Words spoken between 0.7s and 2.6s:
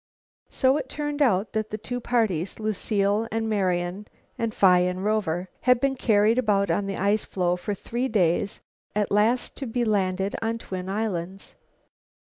it turned out that the two parties,